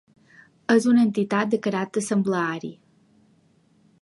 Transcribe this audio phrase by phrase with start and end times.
[0.75, 2.73] És una entitat de caràcter assembleari.